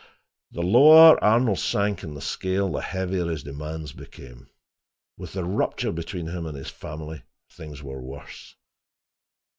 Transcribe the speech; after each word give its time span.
The 0.49 0.63
lower 0.63 1.23
Arnold 1.23 1.59
sank 1.59 2.01
in 2.01 2.15
the 2.15 2.21
scale, 2.21 2.71
the 2.71 2.81
heavier 2.81 3.27
his 3.27 3.43
demands 3.43 3.93
became. 3.93 4.47
With 5.15 5.33
the 5.33 5.43
rupture 5.43 5.91
between 5.91 6.25
him 6.25 6.47
and 6.47 6.57
his 6.57 6.71
family, 6.71 7.21
things 7.51 7.83
were 7.83 8.01
worse. 8.01 8.55